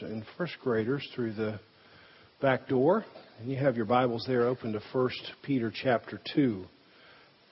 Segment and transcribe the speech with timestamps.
[0.00, 1.58] and first graders through the
[2.40, 3.04] back door.
[3.40, 5.10] And you have your Bibles there open to 1
[5.42, 6.64] Peter chapter 2.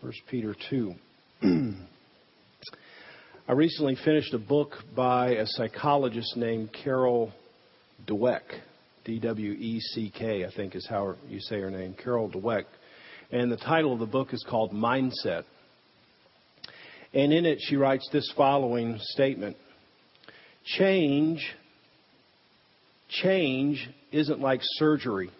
[0.00, 0.94] 1 Peter 2.
[3.48, 7.32] I recently finished a book by a psychologist named Carol
[8.06, 8.42] Dweck.
[9.04, 12.64] D W E C K, I think is how you say her name, Carol Dweck.
[13.30, 15.44] And the title of the book is called Mindset.
[17.14, 19.56] And in it, she writes this following statement
[20.64, 21.54] Change,
[23.08, 25.30] change isn't like surgery.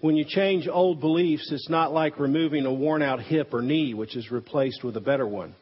[0.00, 3.92] When you change old beliefs, it's not like removing a worn out hip or knee,
[3.92, 5.54] which is replaced with a better one.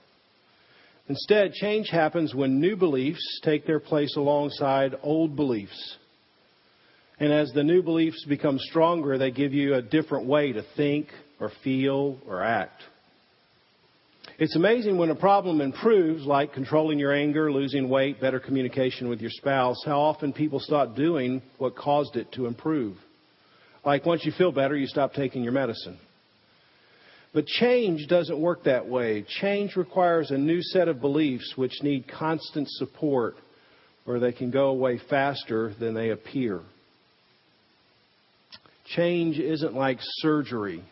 [1.08, 5.96] Instead, change happens when new beliefs take their place alongside old beliefs.
[7.18, 11.09] And as the new beliefs become stronger, they give you a different way to think
[11.40, 12.82] or feel or act.
[14.38, 19.20] It's amazing when a problem improves, like controlling your anger, losing weight, better communication with
[19.20, 22.96] your spouse, how often people stop doing what caused it to improve.
[23.85, 25.99] Like once you feel better, you stop taking your medicine.
[27.35, 29.27] But change doesn't work that way.
[29.40, 33.34] Change requires a new set of beliefs which need constant support,
[34.07, 36.60] or they can go away faster than they appear.
[38.95, 40.84] Change isn't like surgery.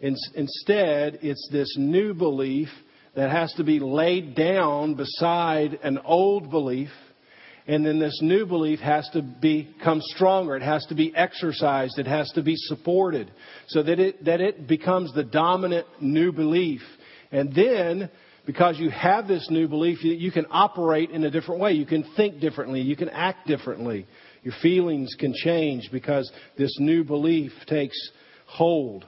[0.00, 2.68] Instead, it's this new belief
[3.16, 6.90] that has to be laid down beside an old belief.
[7.66, 10.56] And then this new belief has to become stronger.
[10.56, 11.98] It has to be exercised.
[11.98, 13.30] It has to be supported
[13.66, 16.80] so that it, that it becomes the dominant new belief.
[17.32, 18.08] And then,
[18.46, 21.72] because you have this new belief, you can operate in a different way.
[21.72, 22.80] You can think differently.
[22.80, 24.06] You can act differently.
[24.44, 27.98] Your feelings can change because this new belief takes
[28.46, 29.04] hold.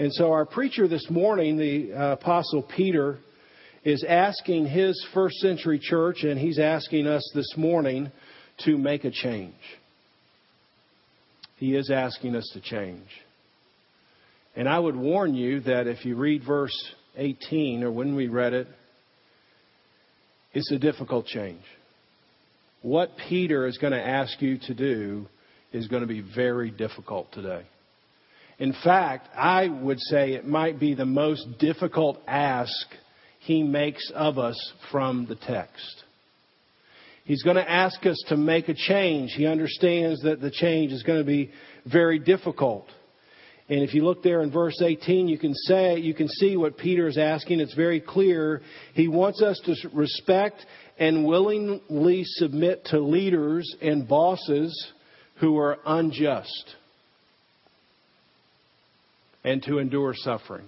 [0.00, 3.18] And so our preacher this morning, the uh, Apostle Peter,
[3.84, 8.10] is asking his first century church, and he's asking us this morning
[8.64, 9.52] to make a change.
[11.56, 13.08] He is asking us to change.
[14.56, 18.54] And I would warn you that if you read verse 18, or when we read
[18.54, 18.68] it,
[20.54, 21.60] it's a difficult change.
[22.80, 25.26] What Peter is going to ask you to do
[25.74, 27.66] is going to be very difficult today.
[28.60, 32.76] In fact, I would say it might be the most difficult ask
[33.40, 36.04] he makes of us from the text.
[37.24, 39.32] He's going to ask us to make a change.
[39.34, 41.50] He understands that the change is going to be
[41.90, 42.86] very difficult.
[43.70, 46.76] And if you look there in verse 18, you can say, you can see what
[46.76, 47.60] Peter is asking.
[47.60, 48.60] It's very clear.
[48.92, 50.66] He wants us to respect
[50.98, 54.92] and willingly submit to leaders and bosses
[55.36, 56.76] who are unjust
[59.44, 60.66] and to endure suffering.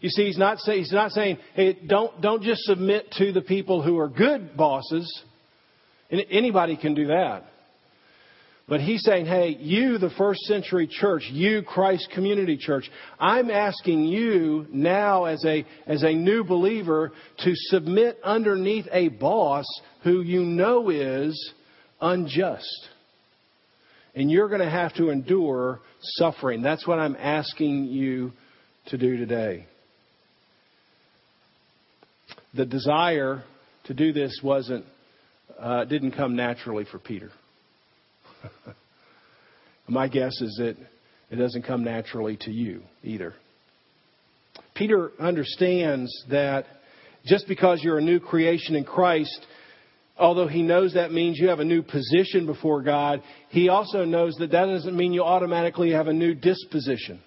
[0.00, 3.40] You see, he's not, say, he's not saying, hey, don't, don't just submit to the
[3.40, 5.22] people who are good bosses.
[6.10, 7.44] Anybody can do that.
[8.68, 14.04] But he's saying, hey, you, the first century church, you, Christ Community Church, I'm asking
[14.04, 17.12] you now as a, as a new believer
[17.44, 19.64] to submit underneath a boss
[20.02, 21.52] who you know is
[22.00, 22.88] unjust.
[24.16, 26.62] And you're going to have to endure suffering.
[26.62, 28.32] That's what I'm asking you
[28.86, 29.66] to do today.
[32.54, 33.44] The desire
[33.84, 34.86] to do this wasn't,
[35.60, 37.30] uh, didn't come naturally for Peter.
[39.88, 40.76] My guess is that
[41.30, 43.34] it doesn't come naturally to you either.
[44.74, 46.64] Peter understands that
[47.26, 49.46] just because you're a new creation in Christ,
[50.18, 54.34] although he knows that means you have a new position before God, he also knows
[54.36, 57.20] that that doesn't mean you automatically have a new disposition.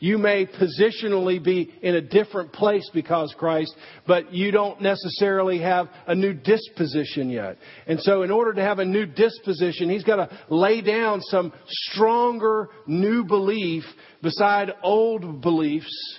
[0.00, 3.74] You may positionally be in a different place because Christ,
[4.06, 7.56] but you don't necessarily have a new disposition yet.
[7.86, 11.52] And so in order to have a new disposition, he's got to lay down some
[11.66, 13.84] stronger new belief
[14.22, 16.18] beside old beliefs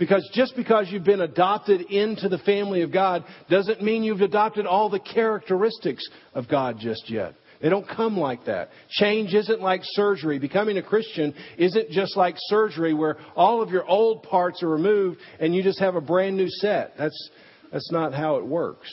[0.00, 4.66] because just because you've been adopted into the family of God doesn't mean you've adopted
[4.66, 7.34] all the characteristics of God just yet.
[7.60, 8.70] They don't come like that.
[8.88, 10.38] Change isn't like surgery.
[10.38, 15.20] Becoming a Christian isn't just like surgery where all of your old parts are removed
[15.38, 16.94] and you just have a brand new set.
[16.98, 17.30] That's,
[17.70, 18.90] that's not how it works.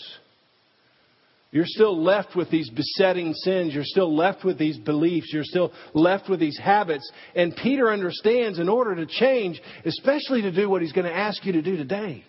[1.57, 3.73] You're still left with these besetting sins.
[3.73, 5.33] You're still left with these beliefs.
[5.33, 7.11] You're still left with these habits.
[7.33, 11.43] And Peter understands in order to change, especially to do what he's going to ask
[11.47, 12.23] you to do today,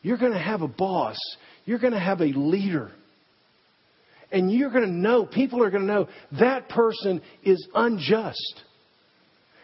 [0.00, 1.18] you're going to have a boss.
[1.64, 2.92] You're going to have a leader.
[4.30, 6.08] And you're going to know, people are going to know
[6.38, 8.62] that person is unjust.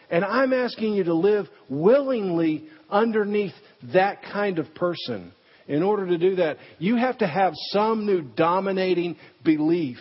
[0.09, 3.53] And I'm asking you to live willingly underneath
[3.93, 5.31] that kind of person
[5.67, 9.97] In order to do that, you have to have some new dominating belief,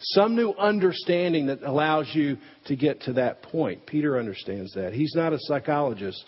[0.00, 2.36] some new understanding that allows you
[2.66, 3.86] to get to that point.
[3.86, 4.92] Peter understands that.
[4.92, 6.22] He's not a psychologist,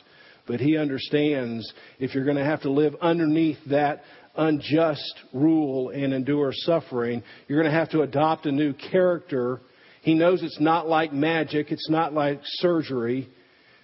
[0.46, 4.02] but he understands if you're going to have to live underneath that
[4.36, 9.60] unjust rule and endure suffering, you're going to have to adopt a new character.
[10.02, 13.28] He knows it's not like magic, it's not like surgery.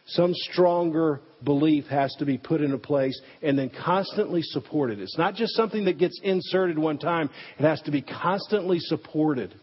[0.07, 5.01] Some stronger belief has to be put into place and then constantly supported.
[5.01, 9.55] It's not just something that gets inserted one time, it has to be constantly supported.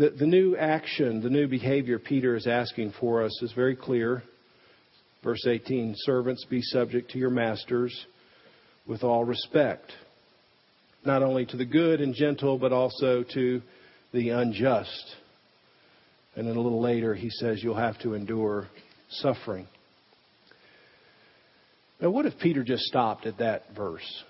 [0.00, 4.22] The, the new action, the new behavior Peter is asking for us is very clear.
[5.22, 8.06] Verse 18 Servants, be subject to your masters
[8.86, 9.92] with all respect,
[11.04, 13.60] not only to the good and gentle, but also to
[14.14, 15.16] the unjust.
[16.40, 18.66] And then a little later, he says you'll have to endure
[19.10, 19.66] suffering.
[22.00, 24.24] Now, what if Peter just stopped at that verse?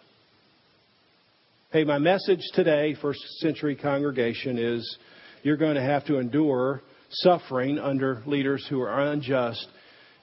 [1.70, 4.98] Hey, my message today, first century congregation, is
[5.44, 9.64] you're going to have to endure suffering under leaders who are unjust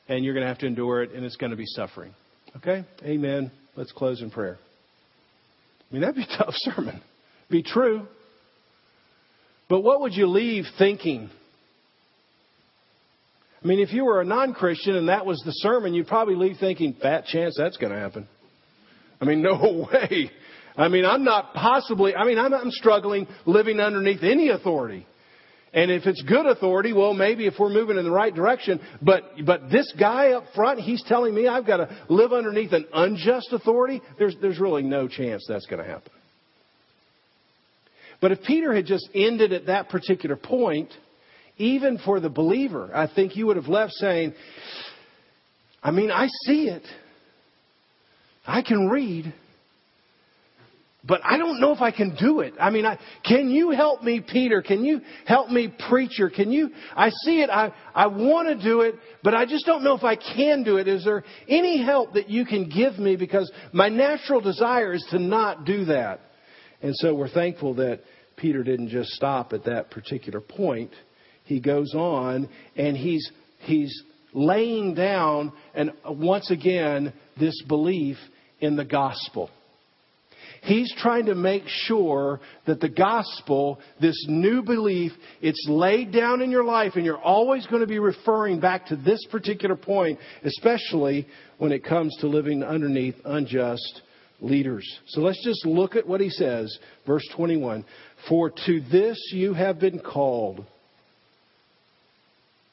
[0.10, 2.14] and you're going to have to endure it, and it's going to be suffering.
[2.58, 2.84] Okay?
[3.04, 3.50] Amen.
[3.78, 4.60] Let's close in prayer.
[5.90, 7.02] I mean, that'd be a tough sermon.
[7.50, 8.06] Be true.
[9.70, 11.30] But what would you leave thinking?
[13.68, 16.36] I mean, if you were a non Christian and that was the sermon, you'd probably
[16.36, 18.26] leave thinking, fat chance that's going to happen.
[19.20, 20.32] I mean, no way.
[20.78, 25.06] I mean, I'm not possibly, I mean, I'm, I'm struggling living underneath any authority.
[25.74, 28.80] And if it's good authority, well, maybe if we're moving in the right direction.
[29.02, 32.86] But, but this guy up front, he's telling me I've got to live underneath an
[32.94, 34.02] unjust authority.
[34.18, 36.14] There's, there's really no chance that's going to happen.
[38.22, 40.94] But if Peter had just ended at that particular point,
[41.58, 44.34] even for the believer, I think you would have left saying,
[45.84, 46.84] I mean, I see it.
[48.46, 49.34] I can read
[51.08, 52.54] but I don't know if I can do it.
[52.60, 54.62] I mean, I, can you help me, Peter?
[54.62, 56.30] Can you help me, preacher?
[56.30, 56.72] Can you?
[56.96, 57.50] I see it.
[57.50, 60.78] I, I want to do it, but I just don't know if I can do
[60.78, 60.88] it.
[60.88, 63.16] Is there any help that you can give me?
[63.16, 66.20] Because my natural desire is to not do that.
[66.82, 68.02] And so we're thankful that
[68.36, 70.92] Peter didn't just stop at that particular point.
[71.48, 73.30] He goes on and he's,
[73.60, 74.04] he's
[74.34, 78.18] laying down and once again this belief
[78.60, 79.50] in the gospel.
[80.64, 86.52] He's trying to make sure that the gospel, this new belief, it's laid down in
[86.52, 91.28] your life and you're always going to be referring back to this particular point, especially
[91.58, 94.02] when it comes to living underneath unjust
[94.42, 94.86] leaders.
[95.08, 96.78] So let's just look at what he says.
[97.06, 97.86] Verse 21.
[98.28, 100.66] For to this you have been called.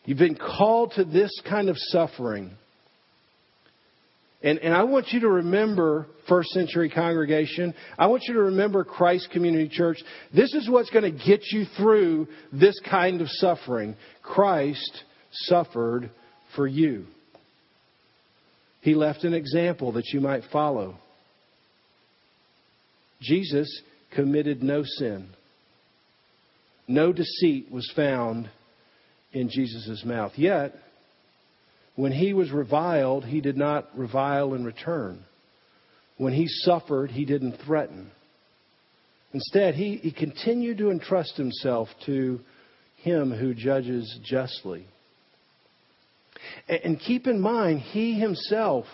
[0.05, 2.51] You've been called to this kind of suffering.
[4.43, 7.73] And, and I want you to remember first century congregation.
[7.99, 9.97] I want you to remember Christ Community Church.
[10.35, 13.97] This is what's going to get you through this kind of suffering.
[14.23, 16.11] Christ suffered
[16.55, 17.07] for you.
[18.83, 20.99] He left an example that you might follow.
[23.23, 23.81] Jesus
[24.15, 25.31] committed no sin.
[26.87, 28.51] No deceit was found
[29.35, 30.33] in Jesus' mouth.
[30.37, 30.75] Yet,
[31.97, 35.23] when he was reviled, he did not revile in return.
[36.17, 38.11] When he suffered, he didn't threaten.
[39.33, 42.41] Instead, he, he continued to entrust himself to
[43.03, 44.87] him who judges justly.
[46.69, 48.87] And, and keep in mind, he himself,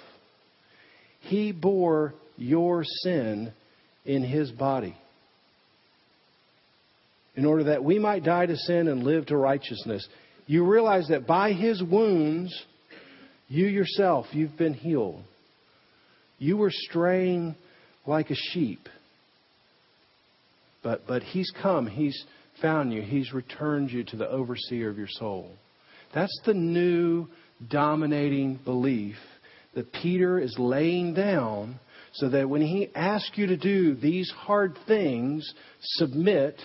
[1.20, 3.52] he bore your sin
[4.06, 4.96] in his body
[7.36, 10.06] in order that we might die to sin and live to righteousness.
[10.50, 12.52] You realize that by his wounds,
[13.46, 15.22] you yourself, you've been healed.
[16.40, 17.54] You were straying
[18.04, 18.80] like a sheep.
[20.82, 22.20] But, but He's come, He's
[22.60, 25.52] found you, He's returned you to the overseer of your soul.
[26.12, 27.28] That's the new
[27.70, 29.18] dominating belief
[29.76, 31.78] that Peter is laying down
[32.14, 35.48] so that when he asks you to do these hard things,
[35.80, 36.56] submit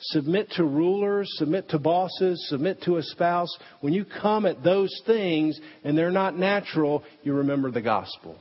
[0.00, 4.94] submit to rulers, submit to bosses, submit to a spouse, when you come at those
[5.06, 8.36] things and they're not natural, you remember the gospel.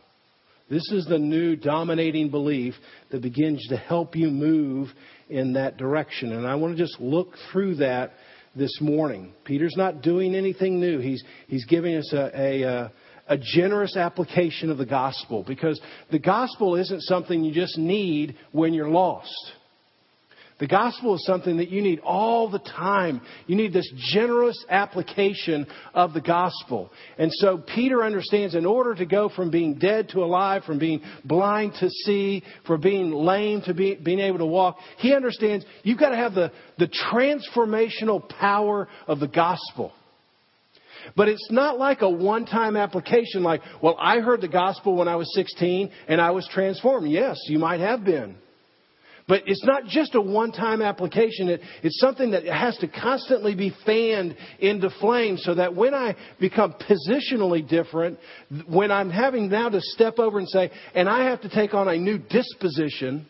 [0.70, 2.76] This is the new dominating belief
[3.12, 4.90] that begins to help you move
[5.30, 6.34] in that direction.
[6.34, 8.12] And I want to just look through that
[8.56, 9.34] this morning.
[9.46, 11.00] Peter's not doing anything new.
[11.00, 12.92] He's, he's giving us a, a,
[13.30, 15.80] a generous application of the gospel because
[16.12, 19.54] the gospel isn't something you just need when you're lost.
[20.60, 23.22] The gospel is something that you need all the time.
[23.46, 26.92] You need this generous application of the gospel.
[27.20, 31.02] And so Peter understands in order to go from being dead to alive, from being
[31.24, 36.00] blind to see, from being lame to be, being able to walk, he understands you've
[36.00, 39.92] got to have the, the transformational power of the gospel.
[41.16, 45.08] But it's not like a one time application like, well, I heard the gospel when
[45.08, 47.10] I was 16 and I was transformed.
[47.12, 48.38] Yes, you might have been.
[49.28, 51.50] But it's not just a one time application.
[51.50, 56.16] It, it's something that has to constantly be fanned into flame so that when I
[56.40, 58.20] become positionally different,
[58.68, 61.90] when I'm having now to step over and say, and I have to take on
[61.90, 63.28] a new disposition,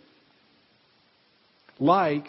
[1.79, 2.25] like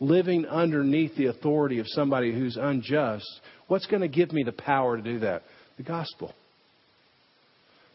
[0.00, 3.26] living underneath the authority of somebody who's unjust,
[3.68, 5.42] what's going to give me the power to do that?
[5.76, 6.34] The gospel.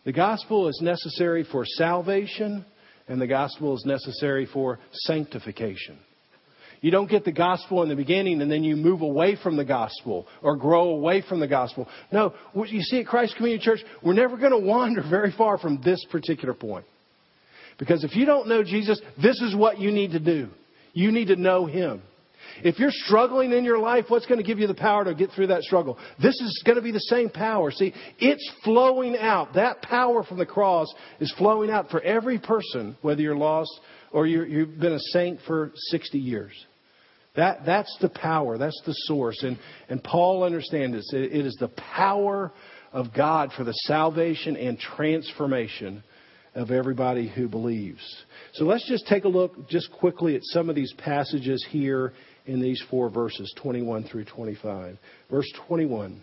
[0.06, 2.65] The gospel is necessary for salvation
[3.12, 6.00] and the gospel is necessary for sanctification.
[6.80, 9.65] You don't get the gospel in the beginning and then you move away from the
[9.65, 11.89] gospel or grow away from the gospel.
[12.13, 15.58] No, what you see at Christ Community Church, we're never going to wander very far
[15.58, 16.86] from this particular point.
[17.77, 20.48] Because if you don't know Jesus, this is what you need to do.
[20.94, 22.01] You need to know Him.
[22.63, 25.31] If you're struggling in your life, what's going to give you the power to get
[25.31, 25.98] through that struggle?
[26.22, 27.72] This is going to be the same power.
[27.72, 29.53] See, it's flowing out.
[29.55, 30.88] That power from the cross
[31.20, 33.72] is flowing out for every person, whether you're lost
[34.12, 36.53] or you have been a saint for 60 years.
[37.36, 38.58] That, that's the power.
[38.58, 39.41] That's the source.
[39.43, 41.13] And, and Paul understands this.
[41.13, 42.51] It, it is the power
[42.91, 46.03] of God for the salvation and transformation
[46.53, 48.01] of everybody who believes.
[48.53, 52.12] So let's just take a look just quickly at some of these passages here
[52.45, 54.98] in these four verses, 21 through 25.
[55.29, 56.21] Verse 21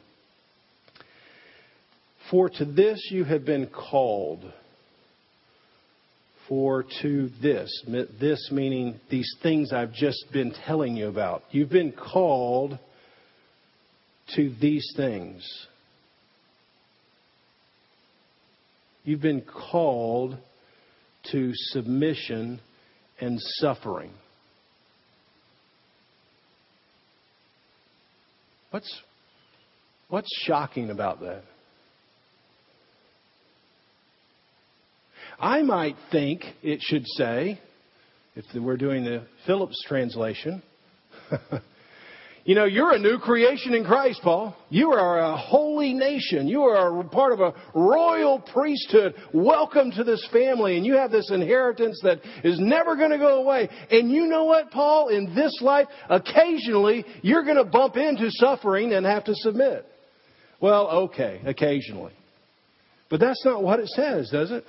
[2.31, 4.53] For to this you have been called.
[6.49, 11.43] For to this, this meaning these things I've just been telling you about.
[11.51, 12.79] You've been called
[14.35, 15.47] to these things.
[19.05, 20.39] You've been called
[21.33, 22.61] to submission
[23.21, 24.11] and suffering.
[28.71, 29.01] What's,
[30.09, 31.43] what's shocking about that?
[35.41, 37.61] I might think it should say,
[38.35, 40.63] if we're doing the Phillips translation,
[42.49, 44.57] You know, you're a new creation in Christ, Paul.
[44.71, 46.49] You are a holy nation.
[46.49, 49.17] You are a part of a royal priesthood.
[49.35, 50.79] Welcome to this family.
[50.79, 53.69] And you have this inheritance that is never going to go away.
[53.91, 55.09] And you know what, Paul?
[55.09, 59.85] In this life, occasionally, you're going to bump into suffering and have to submit.
[60.59, 62.15] Well, okay, occasionally.
[63.11, 64.65] But that's not what it says, does it?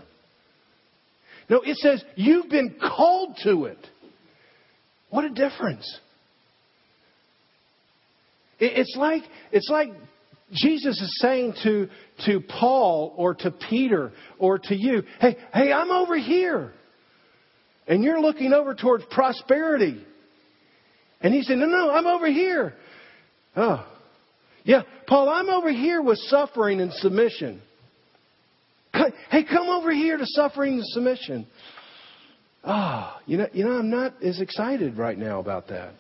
[1.50, 3.80] No, it says you've been called to it.
[5.12, 5.90] What a difference.
[8.60, 9.90] It's like, it's like
[10.52, 11.90] Jesus is saying to,
[12.26, 16.74] to Paul or to Peter or to you, hey, hey, I'm over here.
[17.88, 20.04] And you're looking over towards prosperity.
[21.22, 22.76] And he said, no, no, I'm over here.
[23.56, 23.86] Oh,
[24.64, 27.62] yeah, Paul, I'm over here with suffering and submission.
[28.94, 31.48] Hey, come over here to suffering and submission.
[32.64, 35.94] Ah, oh, you know, you know, I'm not as excited right now about that.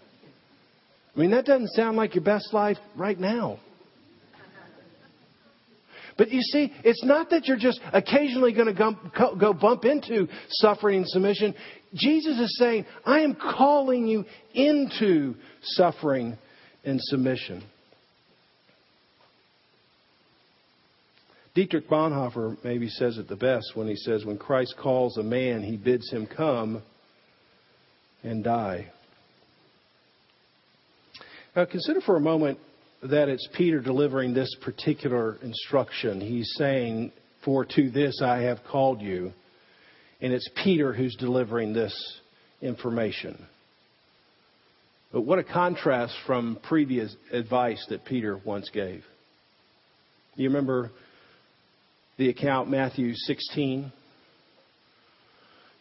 [1.20, 3.60] I mean, that doesn't sound like your best life right now.
[6.18, 11.00] But you see, it's not that you're just occasionally going to go bump into suffering
[11.00, 11.56] and submission.
[11.94, 14.24] Jesus is saying, I am calling you
[14.54, 16.38] into suffering
[16.86, 17.66] and submission.
[21.54, 25.64] Dietrich Bonhoeffer maybe says it the best when he says, When Christ calls a man,
[25.64, 26.82] he bids him come
[28.24, 28.90] and die.
[31.56, 32.60] Now, consider for a moment
[33.03, 36.22] that it's Peter delivering this particular instruction.
[36.22, 37.12] He's saying,
[37.44, 39.34] For to this I have called you.
[40.22, 41.94] And it's Peter who's delivering this
[42.62, 43.46] information.
[45.12, 49.03] But what a contrast from previous advice that Peter once gave.
[50.36, 50.91] You remember
[52.18, 53.91] the account, Matthew 16?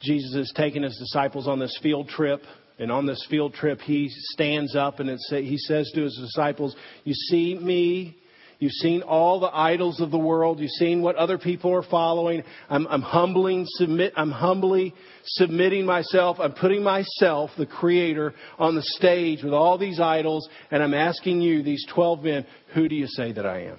[0.00, 2.40] Jesus has taken his disciples on this field trip
[2.78, 7.14] and on this field trip, he stands up and he says to his disciples, You
[7.14, 8.16] see me.
[8.61, 10.58] You've seen all the idols of the world.
[10.58, 12.42] You've seen what other people are following.
[12.68, 14.94] I'm, I'm humbling, submit, I'm humbly
[15.25, 16.38] submitting myself.
[16.40, 20.49] I'm putting myself, the creator, on the stage with all these idols.
[20.73, 23.78] And I'm asking you, these 12 men, who do you say that I am?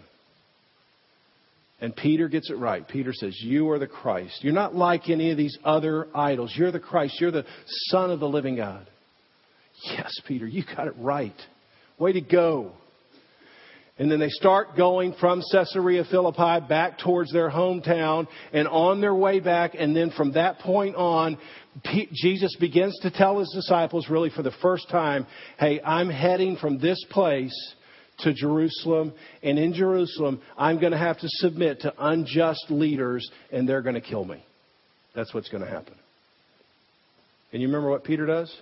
[1.82, 2.86] And Peter gets it right.
[2.88, 4.44] Peter says, You are the Christ.
[4.44, 6.54] You're not like any of these other idols.
[6.56, 7.20] You're the Christ.
[7.22, 7.46] You're the
[7.88, 8.86] Son of the living God.
[9.86, 11.36] Yes, Peter, you got it right.
[11.98, 12.74] Way to go.
[13.98, 19.14] And then they start going from Caesarea Philippi back towards their hometown and on their
[19.14, 19.76] way back.
[19.78, 21.38] And then from that point on,
[22.14, 25.28] Jesus begins to tell his disciples, really for the first time,
[25.60, 27.54] hey, I'm heading from this place
[28.24, 29.14] to Jerusalem.
[29.44, 33.96] And in Jerusalem, I'm going to have to submit to unjust leaders and they're going
[33.96, 34.44] to kill me.
[35.16, 35.96] That's what's going to happen.
[37.52, 38.54] And you remember what Peter does?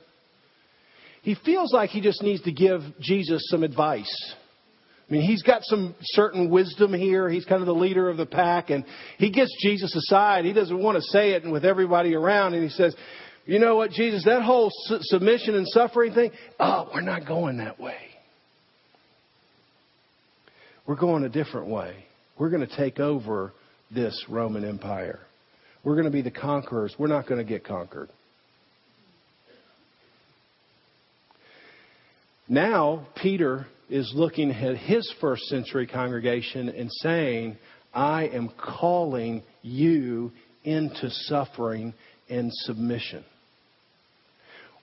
[1.24, 4.36] He feels like he just needs to give Jesus some advice.
[5.10, 7.30] I mean, he's got some certain wisdom here.
[7.30, 8.86] He's kind of the leader of the pack, and
[9.18, 10.44] he gets Jesus aside.
[10.44, 12.96] He doesn't want to say it with everybody around, and he says,
[13.46, 14.70] You know what, Jesus, that whole
[15.02, 17.96] submission and suffering thing, oh, we're not going that way.
[20.88, 22.06] We're going a different way.
[22.40, 23.52] We're going to take over
[23.92, 25.20] this Roman Empire.
[25.84, 26.96] We're going to be the conquerors.
[26.98, 28.10] We're not going to get conquered.
[32.48, 37.58] Now, Peter is looking at his first century congregation and saying,
[37.94, 40.32] I am calling you
[40.64, 41.94] into suffering
[42.30, 43.26] and submission.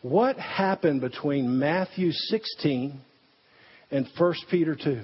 [0.02, 3.00] What happened between Matthew 16
[3.90, 5.00] and 1 Peter 2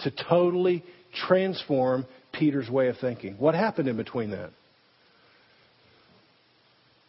[0.00, 0.84] to totally
[1.26, 3.36] transform Peter's way of thinking?
[3.38, 4.50] What happened in between that?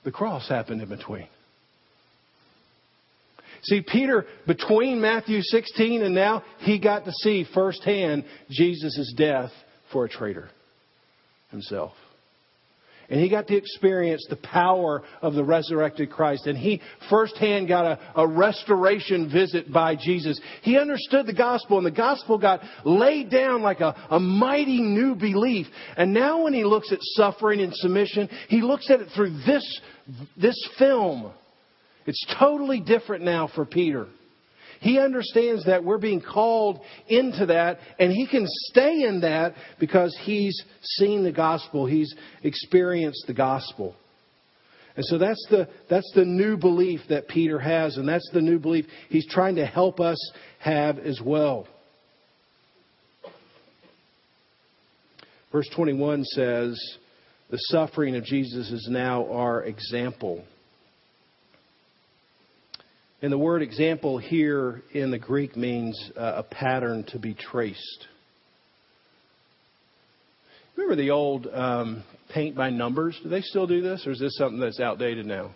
[0.03, 1.27] The cross happened in between.
[3.63, 9.49] See, Peter, between Matthew 16 and now, he got to see firsthand Jesus' death
[9.91, 10.49] for a traitor
[11.49, 11.93] himself.
[13.09, 16.47] And he got to experience the power of the resurrected Christ.
[16.47, 20.39] And he firsthand got a, a, restoration visit by Jesus.
[20.61, 25.15] He understood the gospel, and the gospel got laid down like a, a mighty new
[25.15, 25.67] belief.
[25.97, 29.81] And now, when he looks at suffering and submission, he looks at it through this,
[30.37, 31.31] this film
[32.05, 34.07] it's totally different now for Peter.
[34.85, 40.15] He understands that we're being called into that, and he can stay in that because
[40.21, 41.87] he's seen the gospel.
[41.87, 43.95] He's experienced the gospel.
[44.95, 48.59] And so that's the, that's the new belief that Peter has, and that's the new
[48.59, 50.19] belief he's trying to help us
[50.59, 51.67] have as well.
[55.51, 56.79] Verse 21 says,
[57.49, 60.45] The suffering of Jesus is now our example.
[63.21, 68.07] And the word example here in the Greek means uh, a pattern to be traced.
[70.75, 73.17] Remember the old um, paint by numbers?
[73.23, 75.55] Do they still do this, or is this something that's outdated now?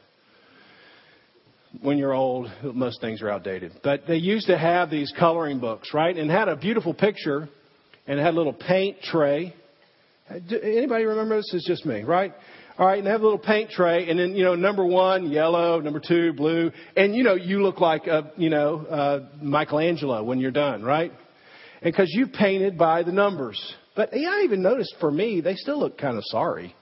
[1.82, 3.74] When you're old, most things are outdated.
[3.84, 6.16] But they used to have these coloring books, right?
[6.16, 7.50] And had a beautiful picture,
[8.08, 9.54] and had a little paint tray.
[10.30, 11.52] Anybody remember this?
[11.54, 12.34] It's just me, right?
[12.80, 15.82] All right, and have a little paint tray, and then you know number one yellow,
[15.82, 20.40] number two blue, and you know you look like a you know uh, Michelangelo when
[20.40, 21.12] you're done, right?
[21.82, 23.62] And because you painted by the numbers,
[23.98, 26.74] but yeah, I even noticed for me they still look kind of sorry,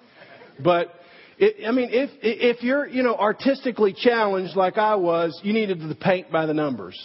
[0.64, 0.94] but.
[1.40, 5.82] It, I mean, if if you're you know artistically challenged like I was, you needed
[5.82, 6.98] to paint by the numbers.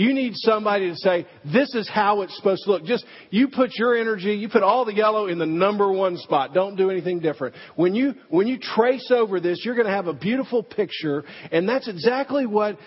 [0.00, 2.84] You need somebody to say, this is how it's supposed to look.
[2.86, 6.54] Just, you put your energy, you put all the yellow in the number one spot.
[6.54, 7.54] Don't do anything different.
[7.76, 11.68] When you, when you trace over this, you're going to have a beautiful picture, and
[11.68, 12.78] that's exactly what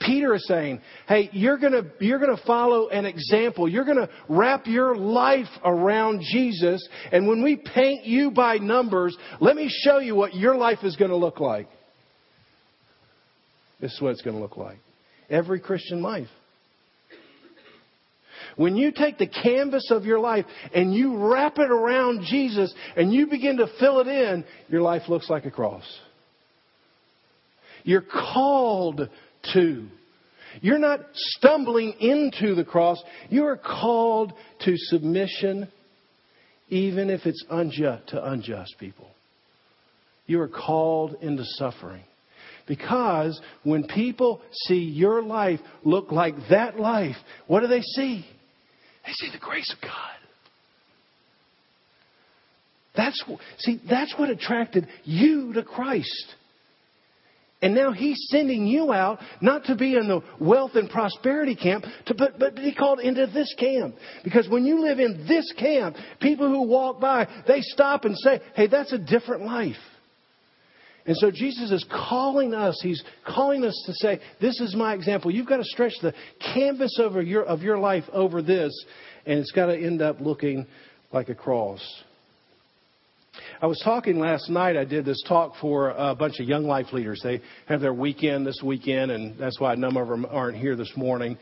[0.00, 3.68] Peter is saying, hey, you're gonna, you're gonna follow an example.
[3.68, 6.88] You're gonna wrap your life around Jesus.
[7.12, 10.96] And when we paint you by numbers, let me show you what your life is
[10.96, 11.68] gonna look like.
[13.78, 14.78] This is what it's gonna look like
[15.32, 16.28] every Christian life.
[18.56, 23.12] When you take the canvas of your life and you wrap it around Jesus and
[23.12, 25.84] you begin to fill it in, your life looks like a cross.
[27.82, 29.08] You're called
[29.54, 29.88] to.
[30.60, 33.02] You're not stumbling into the cross.
[33.30, 35.68] You are called to submission,
[36.68, 39.08] even if it's unjust to unjust people.
[40.26, 42.04] You are called into suffering.
[42.66, 48.24] Because when people see your life look like that life, what do they see?
[49.04, 49.90] They see the grace of God.
[52.94, 53.24] That's
[53.58, 56.34] see, that's what attracted you to Christ.
[57.62, 61.84] And now he's sending you out not to be in the wealth and prosperity camp,
[62.06, 63.94] to, but, but to be called into this camp.
[64.24, 68.40] Because when you live in this camp, people who walk by, they stop and say,
[68.56, 69.76] hey, that's a different life.
[71.04, 75.30] And so Jesus is calling us, He's calling us to say, This is my example.
[75.30, 76.14] You've got to stretch the
[76.54, 78.72] canvas over your, of your life over this,
[79.26, 80.66] and it's got to end up looking
[81.12, 81.82] like a cross.
[83.60, 84.76] I was talking last night.
[84.76, 87.20] I did this talk for a bunch of young life leaders.
[87.22, 90.76] They have their weekend this weekend, and that's why a number of them aren't here
[90.76, 91.38] this morning.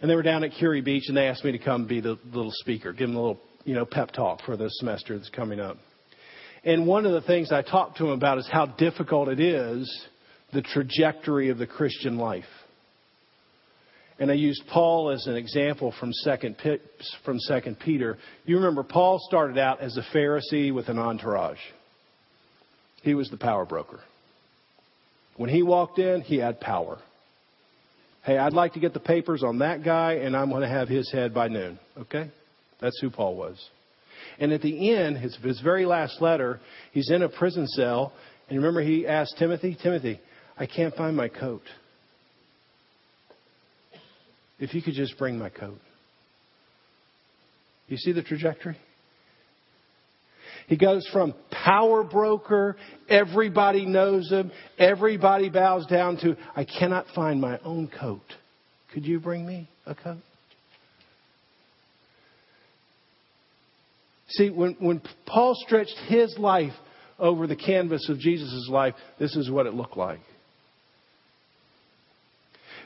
[0.00, 2.18] And they were down at Kure Beach, and they asked me to come be the
[2.32, 5.60] little speaker, give them a little, you know, pep talk for the semester that's coming
[5.60, 5.76] up.
[6.64, 10.06] And one of the things I talked to him about is how difficult it is
[10.52, 12.44] the trajectory of the Christian life.
[14.18, 16.56] And I used Paul as an example from Second
[17.24, 18.16] from Second Peter.
[18.44, 21.58] You remember Paul started out as a Pharisee with an entourage.
[23.02, 24.00] He was the power broker.
[25.36, 26.98] When he walked in, he had power.
[28.22, 30.88] Hey, I'd like to get the papers on that guy, and I'm going to have
[30.88, 31.78] his head by noon.
[31.98, 32.30] Okay?
[32.80, 33.58] That's who Paul was.
[34.38, 36.60] And at the end, his, his very last letter,
[36.92, 38.12] he's in a prison cell.
[38.48, 40.20] And remember, he asked Timothy, Timothy,
[40.56, 41.62] I can't find my coat.
[44.58, 45.78] If you could just bring my coat.
[47.88, 48.76] You see the trajectory?
[50.68, 52.76] He goes from power broker,
[53.08, 58.22] everybody knows him, everybody bows down to, I cannot find my own coat.
[58.92, 60.22] Could you bring me a coat?
[64.28, 66.72] See, when, when Paul stretched his life
[67.18, 70.20] over the canvas of Jesus' life, this is what it looked like.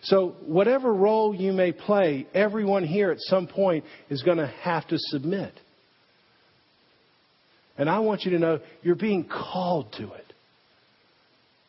[0.03, 4.87] So, whatever role you may play, everyone here at some point is going to have
[4.88, 5.53] to submit.
[7.77, 10.33] And I want you to know you're being called to it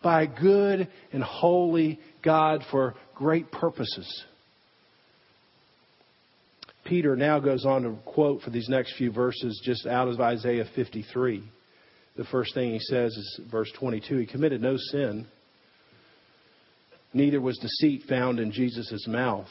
[0.01, 4.25] by a good and holy God for great purposes.
[6.85, 10.65] Peter now goes on to quote for these next few verses just out of Isaiah
[10.75, 11.43] 53.
[12.15, 15.27] The first thing he says is verse 22 He committed no sin
[17.13, 19.47] neither was deceit found in Jesus' mouth.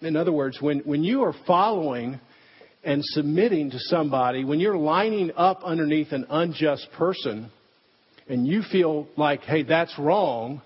[0.00, 2.20] In other words, when, when you are following
[2.84, 7.50] and submitting to somebody, when you're lining up underneath an unjust person
[8.28, 10.62] and you feel like, hey, that's wrong,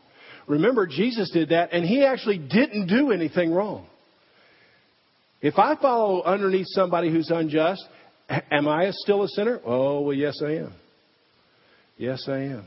[0.47, 3.87] remember Jesus did that and he actually didn't do anything wrong.
[5.43, 7.85] If I follow underneath somebody who's unjust,
[8.51, 9.61] am I still a sinner?
[9.65, 10.73] Oh, well, yes, I am.
[11.99, 12.65] Yes, I am.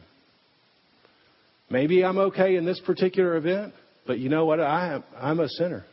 [1.69, 3.73] Maybe I'm okay in this particular event,
[4.05, 4.59] but you know what?
[4.59, 5.85] I am, I'm a sinner.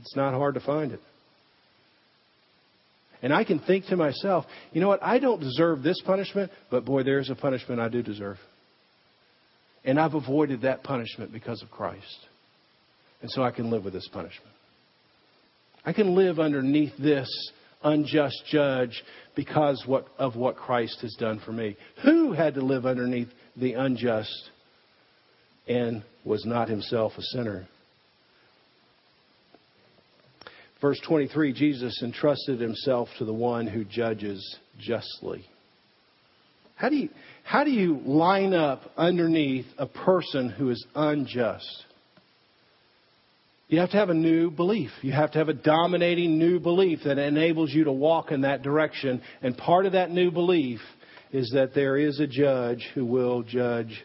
[0.00, 1.00] It's not hard to find it.
[3.22, 5.02] And I can think to myself, you know what?
[5.02, 8.36] I don't deserve this punishment, but boy, there's a punishment I do deserve.
[9.84, 12.18] And I've avoided that punishment because of Christ.
[13.22, 14.52] And so I can live with this punishment.
[15.86, 17.28] I can live underneath this
[17.82, 19.04] unjust judge
[19.36, 21.76] because what, of what Christ has done for me.
[22.02, 24.50] Who had to live underneath the unjust
[25.68, 27.68] and was not himself a sinner.
[30.80, 35.46] Verse 23 Jesus entrusted himself to the one who judges justly.
[36.74, 37.08] How do you,
[37.44, 41.84] how do you line up underneath a person who is unjust?
[43.68, 44.90] You have to have a new belief.
[45.02, 48.62] You have to have a dominating new belief that enables you to walk in that
[48.62, 49.20] direction.
[49.42, 50.80] And part of that new belief
[51.32, 54.04] is that there is a judge who will judge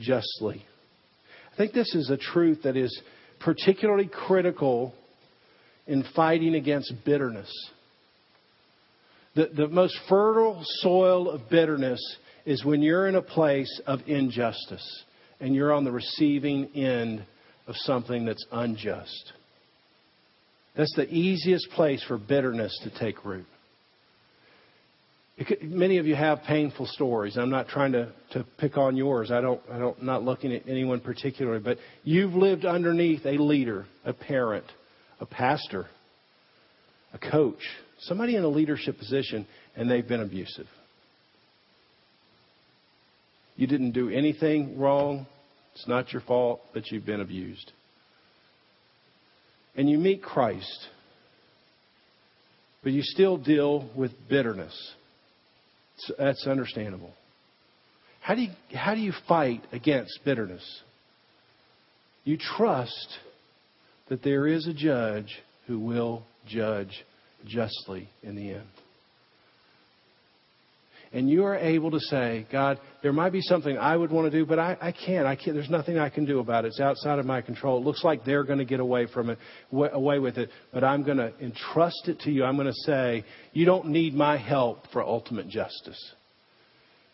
[0.00, 0.64] justly.
[1.52, 3.00] I think this is a truth that is
[3.38, 4.94] particularly critical
[5.86, 7.50] in fighting against bitterness.
[9.36, 12.00] The, the most fertile soil of bitterness
[12.44, 15.04] is when you're in a place of injustice
[15.38, 17.24] and you're on the receiving end
[17.68, 19.32] of something that's unjust.
[20.76, 23.46] That's the easiest place for bitterness to take root.
[25.62, 27.36] Many of you have painful stories.
[27.36, 29.30] I'm not trying to, to pick on yours.
[29.30, 33.86] I don't, I don't, not looking at anyone particularly, but you've lived underneath a leader,
[34.04, 34.64] a parent,
[35.20, 35.86] a pastor,
[37.12, 37.60] a coach,
[38.00, 40.66] somebody in a leadership position, and they've been abusive.
[43.56, 45.26] You didn't do anything wrong.
[45.78, 47.70] It's not your fault, that you've been abused.
[49.76, 50.88] And you meet Christ,
[52.82, 54.74] but you still deal with bitterness
[56.16, 57.12] that's understandable.
[58.20, 60.64] How do you, how do you fight against bitterness?
[62.24, 63.18] You trust
[64.08, 67.04] that there is a judge who will judge
[67.46, 68.68] justly in the end
[71.12, 74.38] and you are able to say, God, there might be something I would want to
[74.38, 75.26] do, but I, I can't.
[75.26, 75.54] I can't.
[75.54, 76.68] There's nothing I can do about it.
[76.68, 77.78] It's outside of my control.
[77.78, 79.38] It looks like they're going to get away from it,
[79.72, 82.44] away with it, but I'm going to entrust it to you.
[82.44, 86.12] I'm going to say, you don't need my help for ultimate justice.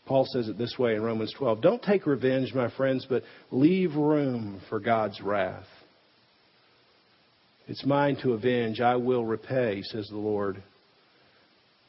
[0.07, 1.63] Paul says it this way in Romans 12.
[1.63, 5.65] Don't take revenge, my friends, but leave room for God's wrath.
[7.69, 8.81] It's mine to avenge.
[8.81, 10.63] I will repay, says the Lord.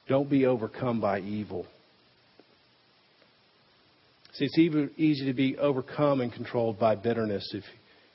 [0.08, 1.65] Don't be overcome by evil
[4.38, 7.63] See, it's even easy to be overcome and controlled by bitterness if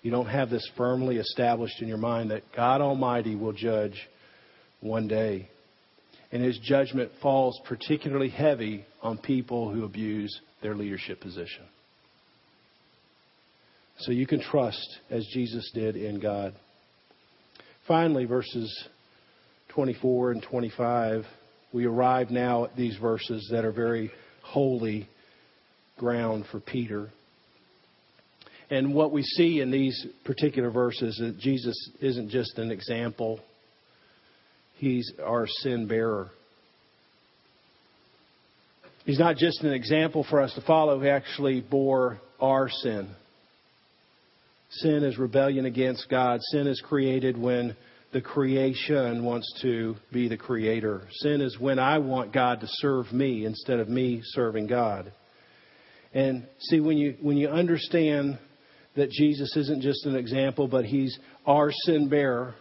[0.03, 3.99] you don't have this firmly established in your mind that God Almighty will judge
[4.81, 5.49] one day.
[6.31, 11.65] And his judgment falls particularly heavy on people who abuse their leadership position.
[14.01, 16.55] So you can trust as Jesus did in God.
[17.89, 18.89] Finally, verses
[19.69, 21.25] 24 and 25,
[21.73, 24.11] we arrive now at these verses that are very
[24.43, 25.09] holy
[26.01, 27.11] ground for Peter.
[28.71, 33.39] And what we see in these particular verses is that Jesus isn't just an example,
[34.77, 36.31] He's our sin bearer.
[39.05, 43.11] He's not just an example for us to follow, He actually bore our sin.
[44.71, 46.41] Sin is rebellion against God.
[46.53, 47.77] Sin is created when
[48.13, 51.03] the creation wants to be the creator.
[51.23, 55.13] Sin is when I want God to serve me instead of me serving God.
[56.13, 58.39] And see, when you, when you understand
[58.97, 62.55] that Jesus isn't just an example, but he's our sin bearer,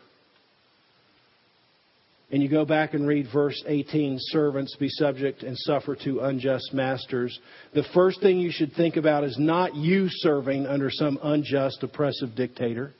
[2.31, 6.73] and you go back and read verse 18 servants be subject and suffer to unjust
[6.73, 7.37] masters.
[7.73, 12.35] The first thing you should think about is not you serving under some unjust, oppressive
[12.35, 12.93] dictator.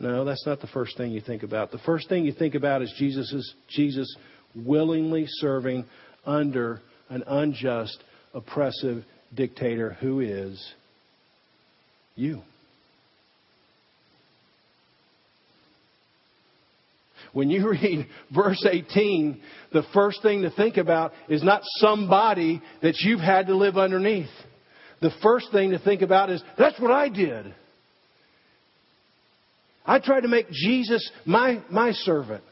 [0.00, 1.72] No, that's not the first thing you think about.
[1.72, 4.12] The first thing you think about is Jesus, is Jesus
[4.56, 5.84] willingly serving
[6.24, 8.02] under an unjust,
[8.34, 10.72] oppressive dictator who is
[12.14, 12.42] you.
[17.32, 19.40] When you read verse 18,
[19.72, 24.30] the first thing to think about is not somebody that you've had to live underneath.
[25.00, 27.54] The first thing to think about is, that's what I did.
[29.84, 32.44] I tried to make Jesus my, my servant.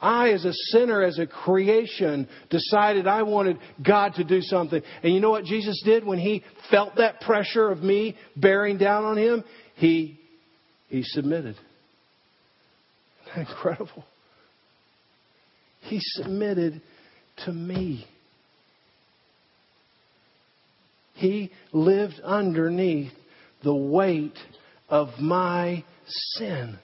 [0.00, 4.82] I, as a sinner, as a creation, decided I wanted God to do something.
[5.02, 9.04] And you know what Jesus did when he felt that pressure of me bearing down
[9.04, 9.44] on him?
[9.74, 10.18] He,
[10.88, 11.56] he submitted.
[13.36, 14.04] Incredible.
[15.82, 16.80] He submitted
[17.44, 18.06] to me.
[21.14, 23.12] He lived underneath
[23.62, 24.38] the weight
[24.88, 26.78] of my sin.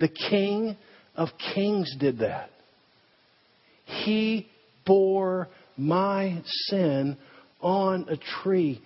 [0.00, 0.76] The King
[1.18, 2.48] of Kings did that.
[3.84, 4.46] He
[4.86, 7.18] bore my sin
[7.60, 8.80] on a tree.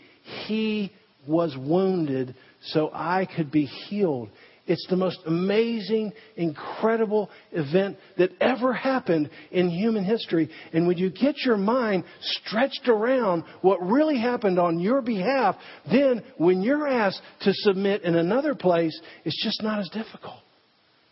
[0.47, 0.91] He
[1.29, 4.31] was wounded so I could be healed.
[4.67, 10.49] It's the most amazing, incredible event that ever happened in human history.
[10.73, 15.57] And when you get your mind stretched around what really happened on your behalf,
[15.91, 20.41] then when you're asked to submit in another place, it's just not as difficult.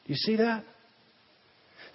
[0.06, 0.64] Do You see that?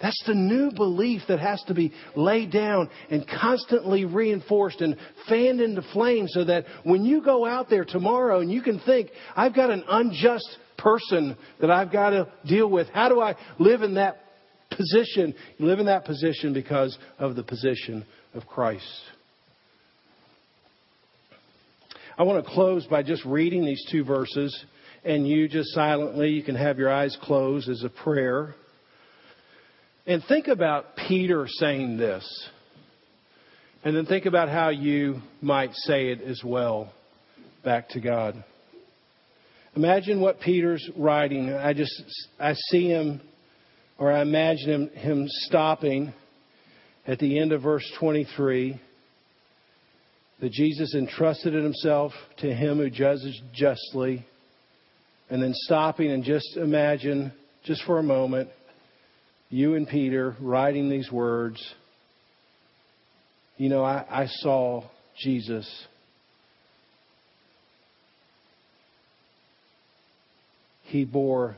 [0.00, 4.96] That's the new belief that has to be laid down and constantly reinforced and
[5.28, 9.10] fanned into flame so that when you go out there tomorrow and you can think,
[9.34, 12.88] I've got an unjust person that I've got to deal with.
[12.88, 14.20] How do I live in that
[14.70, 15.34] position?
[15.58, 18.04] You live in that position because of the position
[18.34, 18.84] of Christ.
[22.18, 24.64] I want to close by just reading these two verses,
[25.04, 28.54] and you just silently, you can have your eyes closed as a prayer.
[30.08, 32.48] And think about Peter saying this.
[33.82, 36.92] And then think about how you might say it as well
[37.64, 38.42] back to God.
[39.74, 41.52] Imagine what Peter's writing.
[41.52, 41.92] I just
[42.38, 43.20] I see him
[43.98, 46.12] or I imagine him, him stopping
[47.06, 48.80] at the end of verse 23
[50.40, 54.24] that Jesus entrusted himself to him who judges justly
[55.30, 57.32] and then stopping and just imagine
[57.64, 58.48] just for a moment
[59.48, 61.74] you and Peter writing these words
[63.56, 64.84] you know I, I saw
[65.18, 65.86] Jesus
[70.86, 71.56] He bore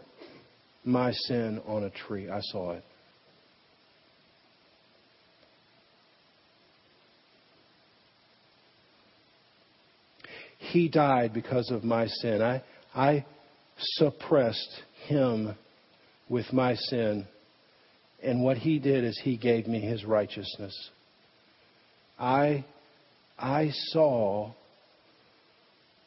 [0.85, 2.31] my sin on a tree.
[2.31, 2.85] I saw it.
[10.59, 12.42] He died because of my sin.
[12.42, 12.62] I,
[12.94, 13.27] I
[13.79, 15.55] suppressed him
[16.29, 17.27] with my sin.
[18.22, 20.90] And what he did is he gave me his righteousness.
[22.18, 22.64] I,
[23.38, 24.52] I saw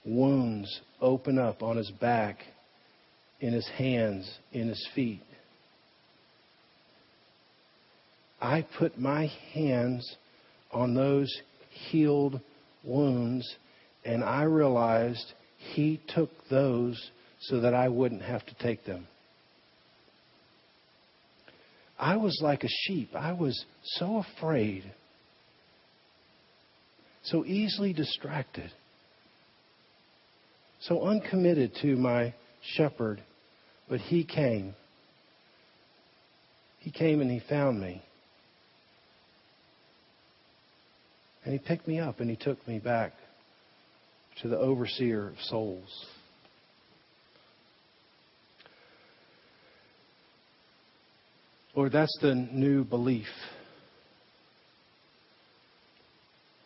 [0.05, 2.39] wounds open up on his back
[3.39, 5.21] in his hands, in his feet.
[8.41, 10.15] I put my hands
[10.71, 11.31] on those
[11.91, 12.41] healed
[12.83, 13.55] wounds,
[14.03, 19.07] and I realized he took those so that I wouldn't have to take them.
[22.01, 23.11] I was like a sheep.
[23.15, 24.91] I was so afraid.
[27.23, 28.71] so easily distracted,
[30.79, 32.33] so uncommitted to my
[32.75, 33.21] shepherd.
[33.87, 34.73] But he came.
[36.79, 38.01] He came and he found me.
[41.45, 43.13] And he picked me up and he took me back
[44.41, 46.05] to the overseer of souls.
[51.81, 53.25] Lord, that's the new belief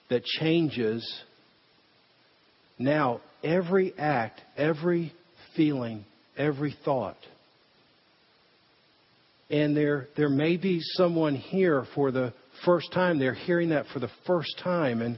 [0.09, 1.23] that changes
[2.77, 5.13] now every act, every
[5.55, 6.03] feeling,
[6.35, 7.15] every thought.
[9.49, 12.33] And there, there may be someone here for the
[12.65, 13.17] first time.
[13.17, 15.01] They're hearing that for the first time.
[15.01, 15.17] And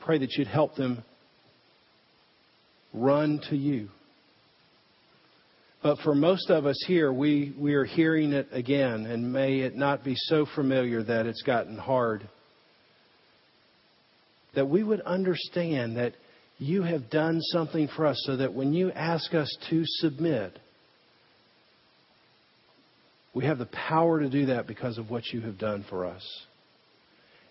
[0.00, 1.04] pray that you'd help them
[2.92, 3.90] run to you.
[5.82, 9.76] But for most of us here, we, we are hearing it again, and may it
[9.76, 12.28] not be so familiar that it's gotten hard.
[14.54, 16.12] That we would understand that
[16.58, 20.58] you have done something for us so that when you ask us to submit,
[23.32, 26.26] we have the power to do that because of what you have done for us.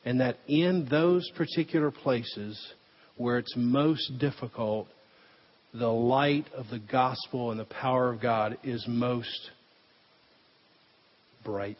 [0.05, 2.73] And that in those particular places
[3.17, 4.87] where it's most difficult,
[5.73, 9.51] the light of the gospel and the power of God is most
[11.43, 11.77] bright.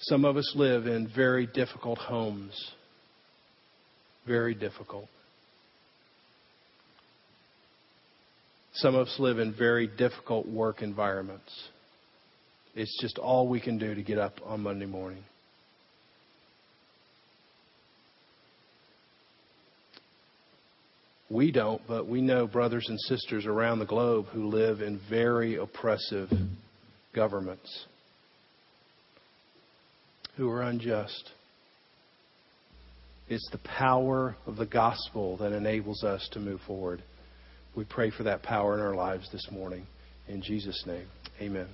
[0.00, 2.72] Some of us live in very difficult homes.
[4.26, 5.08] Very difficult.
[8.74, 11.68] Some of us live in very difficult work environments.
[12.74, 15.22] It's just all we can do to get up on Monday morning.
[21.30, 25.56] We don't, but we know brothers and sisters around the globe who live in very
[25.56, 26.28] oppressive
[27.14, 27.86] governments,
[30.36, 31.30] who are unjust.
[33.28, 37.02] It's the power of the gospel that enables us to move forward.
[37.74, 39.86] We pray for that power in our lives this morning.
[40.28, 41.06] In Jesus' name,
[41.40, 41.68] amen.